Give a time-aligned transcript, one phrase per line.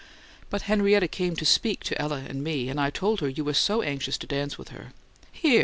[0.49, 3.53] "But Henrietta came to speak to Ella and me, and I told her you were
[3.53, 4.93] so anxious to dance with her"
[5.31, 5.59] "Here!"